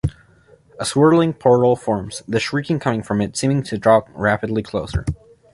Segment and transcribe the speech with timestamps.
[0.79, 5.05] A swirling portal forms, the shrieking coming from it seeming to draw rapidly closer.